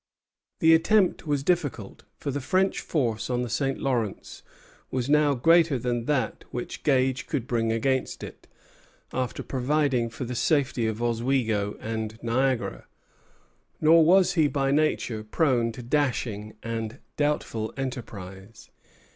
The 0.61 0.73
attempt 0.73 1.27
was 1.27 1.43
difficult; 1.43 2.05
for 2.17 2.31
the 2.31 2.41
French 2.41 2.79
force 2.79 3.29
on 3.29 3.43
the 3.43 3.49
St. 3.51 3.77
Lawrence 3.79 4.41
was 4.89 5.07
now 5.07 5.35
greater 5.35 5.77
than 5.77 6.05
that 6.05 6.43
which 6.49 6.81
Gage 6.81 7.27
could 7.27 7.45
bring 7.45 7.71
against 7.71 8.23
it, 8.23 8.47
after 9.13 9.43
providing 9.43 10.09
for 10.09 10.23
the 10.25 10.33
safety 10.33 10.87
of 10.87 11.03
Oswego 11.03 11.77
and 11.79 12.17
Niagara. 12.23 12.87
Nor 13.79 14.03
was 14.03 14.33
he 14.33 14.47
by 14.47 14.71
nature 14.71 15.23
prone 15.23 15.71
to 15.73 15.83
dashing 15.83 16.55
and 16.63 16.97
doubtful 17.15 17.71
enterprise. 17.77 18.71